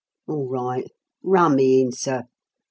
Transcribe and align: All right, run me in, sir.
All 0.27 0.47
right, 0.49 0.89
run 1.21 1.55
me 1.57 1.79
in, 1.79 1.91
sir. 1.91 2.23